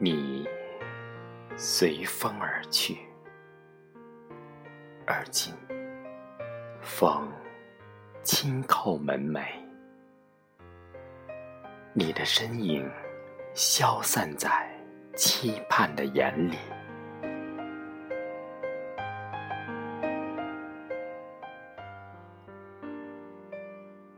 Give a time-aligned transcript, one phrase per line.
[0.00, 0.48] 你
[1.56, 2.98] 随风而去，
[5.04, 5.52] 而今
[6.80, 7.28] 风
[8.22, 9.44] 轻叩门楣，
[11.92, 12.88] 你的身影
[13.54, 14.70] 消散在
[15.16, 16.56] 期盼的眼里。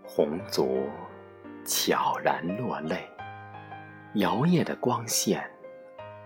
[0.04, 0.90] 红烛
[1.64, 3.08] 悄然落泪，
[4.16, 5.42] 摇曳的光线。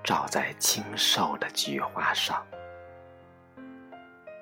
[0.05, 2.47] 照在清瘦的菊花上，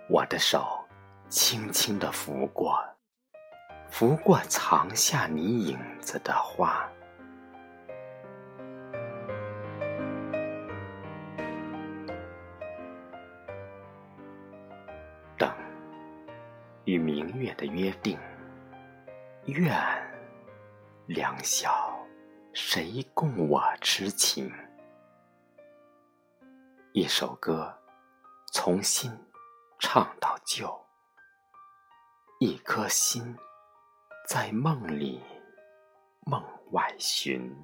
[0.09, 0.85] 我的手
[1.29, 2.83] 轻轻地拂过，
[3.89, 6.91] 拂过藏下你影子的花。
[15.39, 15.49] 等，
[16.87, 18.19] 与明月的约定，
[19.45, 19.73] 愿
[21.07, 21.97] 两小
[22.53, 24.53] 谁共我痴情？
[26.95, 27.75] 一首歌，
[28.53, 29.11] 从新
[29.79, 30.79] 唱到旧，
[32.39, 33.35] 一颗心
[34.29, 35.23] 在梦里
[36.27, 37.57] 梦外寻。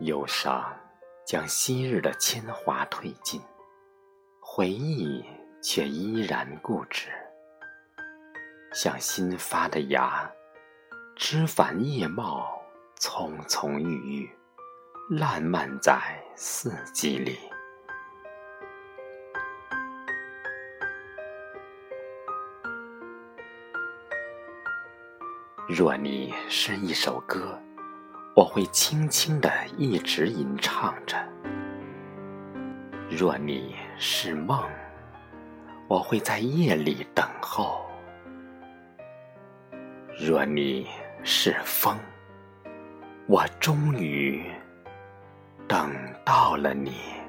[0.00, 0.76] 忧伤
[1.24, 3.40] 将昔日的铅华褪尽，
[4.40, 5.24] 回忆
[5.62, 7.08] 却依然固执，
[8.72, 10.28] 像新发的芽。
[11.22, 12.50] 枝繁叶茂，
[12.96, 14.30] 葱葱郁郁，
[15.10, 16.00] 烂漫在
[16.34, 17.38] 四季里。
[25.68, 27.60] 若你是一首歌，
[28.34, 31.18] 我会轻轻的一直吟唱着；
[33.10, 34.66] 若你是梦，
[35.86, 37.84] 我会在夜里等候；
[40.18, 40.88] 若你……
[41.22, 41.96] 是风，
[43.26, 44.42] 我终于
[45.68, 45.92] 等
[46.24, 47.19] 到了你。